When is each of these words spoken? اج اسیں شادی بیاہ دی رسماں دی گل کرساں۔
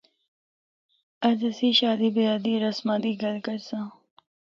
اج 1.27 1.39
اسیں 1.49 1.73
شادی 1.79 2.09
بیاہ 2.15 2.37
دی 2.43 2.53
رسماں 2.65 2.99
دی 3.03 3.11
گل 3.23 3.37
کرساں۔ 3.45 3.85